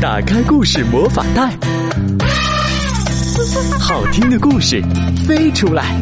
[0.00, 1.58] 打开故事魔法袋，
[3.80, 4.80] 好听的故事
[5.26, 6.00] 飞出来。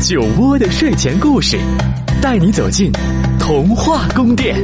[0.00, 1.58] 酒窝的睡前故事，
[2.22, 2.92] 带你走进
[3.40, 4.56] 童话宫殿。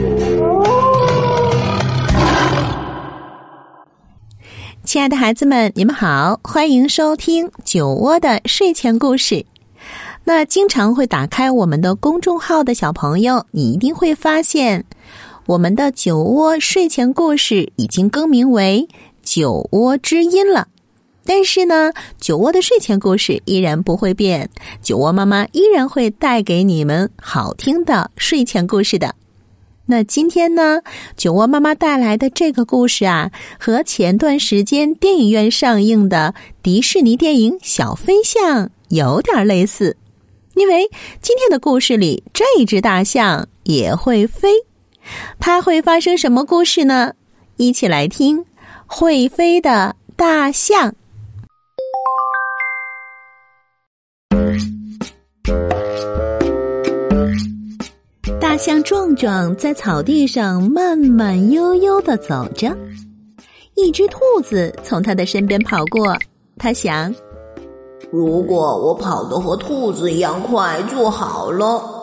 [4.85, 9.44] 亲爱的孩子们，你们好，欢迎收听酒窝的睡前故事。
[10.22, 14.85] 那经常会打开我们的公众号的小朋友，你一定会发现，
[15.51, 18.87] 我们的酒窝睡前故事已经更名为
[19.20, 20.69] 酒窝之音了。
[21.25, 24.48] 但是呢，酒窝的睡前故事依然不会变，
[24.80, 29.12] 酒窝妈妈依然会带给你们好听的睡前故事的。
[29.87, 30.83] 那今天呢，
[31.16, 39.97] 酒窝妈妈带来的这个故事啊，和前段时间电影院上映的迪士尼电影《小飞象》有点类似。
[40.55, 40.89] 因为
[41.20, 44.48] 今天的故事里，这只大象也会飞，
[45.38, 47.12] 它会发生什么故事呢？
[47.56, 48.38] 一起来听
[48.87, 50.91] 《会飞的大象》。
[58.41, 62.77] 大象壮壮在草地上慢慢悠悠的走着，
[63.74, 66.17] 一只兔子从它的身边跑过，
[66.58, 67.14] 它想。
[68.11, 72.00] 如果我跑得和兔子一样快就好了。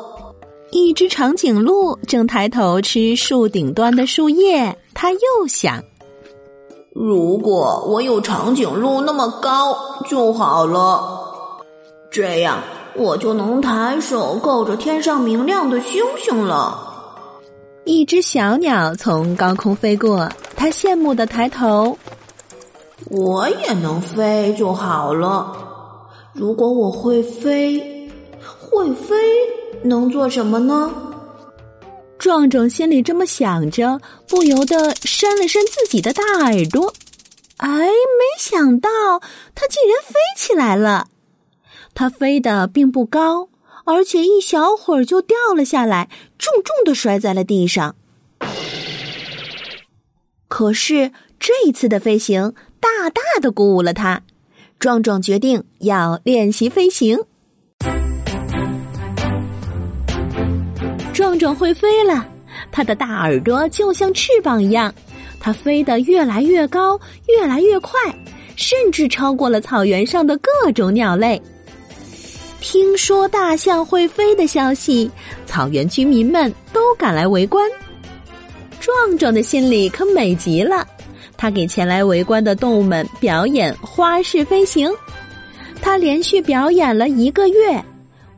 [0.79, 5.83] 一只长颈鹿正抬头吃树顶端的树叶，它又想：
[6.93, 9.75] 如果我有长颈鹿那么高
[10.07, 11.01] 就好了，
[12.11, 12.61] 这样
[12.95, 16.79] 我就能抬手够着天上明亮的星星了。
[17.85, 21.97] 一只小鸟从高空飞过，它羡慕的抬头：
[23.09, 25.51] 我也能飞就好了。
[26.33, 28.07] 如果我会飞，
[28.59, 29.15] 会飞
[29.87, 30.91] 能做什么呢？
[32.19, 36.93] 壮壮心里这么想着，不由得扇了扇自己的大耳朵。
[37.57, 38.89] 哎，没想到
[39.55, 41.07] 它竟然飞起来了！
[41.93, 43.49] 它飞得并不高，
[43.85, 47.95] 而且一小会儿就掉了下来，重重的摔在了地上。
[50.47, 54.23] 可是这一次的飞行，大大的鼓舞了它。
[54.79, 57.19] 壮壮决定要练习飞行。
[61.53, 62.25] 会飞了，
[62.71, 64.93] 它的大耳朵就像翅膀一样，
[65.39, 67.99] 它飞得越来越高，越来越快，
[68.55, 71.41] 甚至超过了草原上的各种鸟类。
[72.59, 75.09] 听说大象会飞的消息，
[75.45, 77.69] 草原居民们都赶来围观。
[78.79, 80.87] 壮壮的心里可美极了。
[81.37, 84.91] 他给前来围观的动物们表演花式飞行，
[85.81, 87.83] 他连续表演了一个月，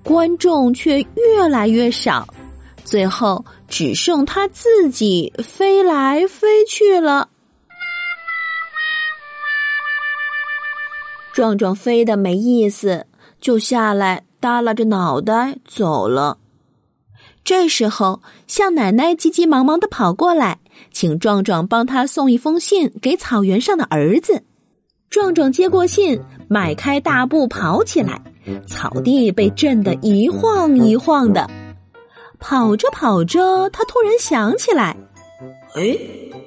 [0.04, 2.28] 观众却越来越少，
[2.90, 7.30] 最后只剩他自己飞来飞去了。
[11.32, 13.06] 壮壮飞的没意思，
[13.40, 16.40] 就下来耷拉着脑袋走了。
[17.44, 20.58] 这时候，向奶奶急急忙忙的跑过来。
[20.92, 24.44] 请壮壮帮他送一封信给草原上的儿子。
[25.12, 28.20] 壮壮接过信，迈开大步跑起来，
[28.68, 31.48] 草地被震得一晃一晃的。
[32.40, 34.96] 跑着跑着，他突然想起来
[35.76, 35.98] ：“哎，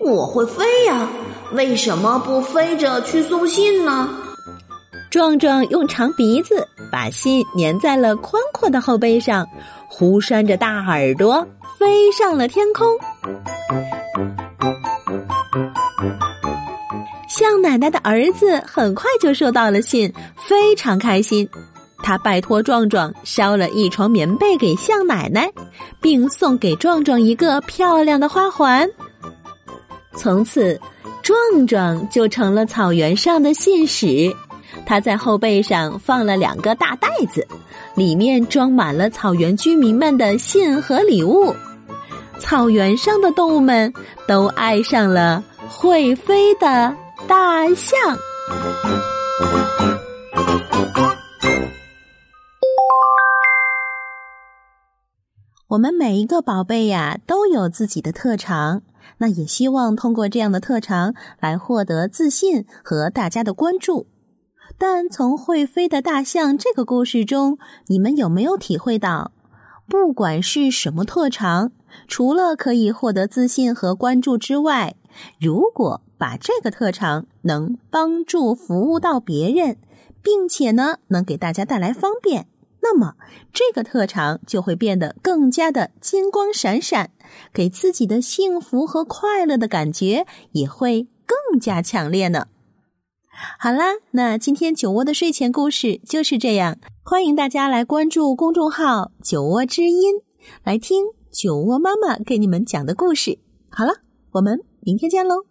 [0.01, 1.09] 我会飞呀，
[1.53, 4.09] 为什么不飞着去送信呢？”
[5.11, 9.47] 壮壮用长鼻子把信粘在了宽阔的后背上，
[9.87, 11.47] 胡扇着大耳朵
[11.79, 12.99] 飞上了天空。
[17.29, 21.47] 向奶奶的儿子很快就收到了信，非常开心。
[22.03, 25.51] 他拜托壮壮烧了一床棉被给向奶奶，
[26.01, 28.89] 并送给壮壮一个漂亮的花环。
[30.15, 30.79] 从此，
[31.23, 31.37] 壮
[31.67, 34.35] 壮就成了草原上的信使。
[34.85, 37.47] 他在后背上放了两个大袋子，
[37.95, 41.55] 里面装满了草原居民们的信和礼物。
[42.39, 43.93] 草原上的动物们
[44.27, 46.95] 都爱上了会飞的。
[47.29, 47.97] 大象，
[55.73, 58.83] 我们每一个宝贝呀都有自己的特长，
[59.19, 64.07] 那也希望通过这样的特长来获得自信和大家的关注。
[64.77, 69.33] 但从会飞的大象这个故事中，你们有没有体会到，
[69.89, 71.73] 不管是什么特长，
[72.07, 74.97] 除了可以获得自信和关注之外，
[75.41, 79.79] 如果把这个特长能帮助服务到别人，
[80.23, 82.47] 并且呢能给大家带来方便，
[82.83, 83.15] 那么
[83.53, 87.11] 这个特长就会变得更加的金光闪闪
[87.53, 92.47] 给自己的幸福和快乐的感觉也会更加强烈呢。
[93.59, 100.21] 好啦那今天酒窝的睡前故事就是这样欢迎大家来关注公众号酒窝之音
[100.63, 103.39] 来听酒窝妈妈给你们讲的故事。
[103.71, 103.95] 好了
[104.33, 105.47] 我们明天见喽。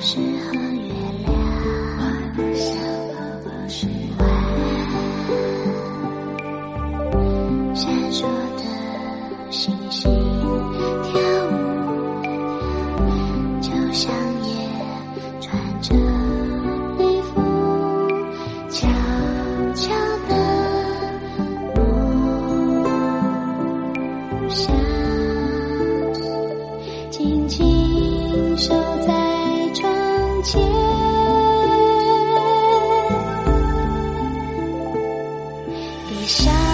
[0.00, 0.69] 适合
[36.30, 36.69] shine.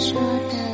[0.00, 0.20] 说
[0.50, 0.73] 的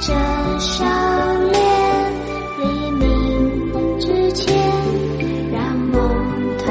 [0.00, 0.12] 这
[0.60, 0.84] 笑
[1.50, 2.12] 脸
[2.58, 4.54] 黎明之前
[5.52, 6.00] 让梦
[6.58, 6.68] 团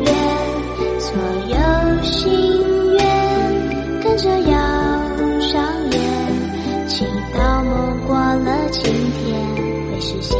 [0.00, 1.12] 圆所
[1.48, 2.32] 有心
[2.94, 4.58] 愿跟着摇
[5.40, 7.04] 上演祈
[7.36, 9.34] 祷梦过了今天
[9.90, 10.38] 会实现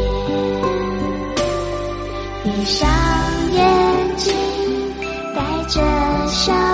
[2.43, 2.89] 闭上
[3.53, 4.35] 眼睛
[5.35, 5.81] 带着
[6.29, 6.74] 笑。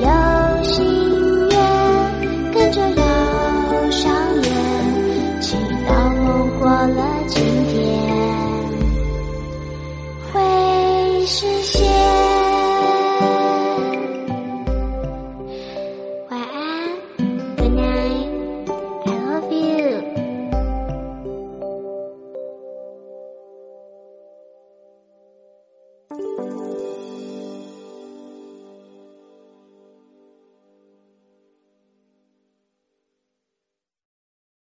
[0.00, 1.03] 游戏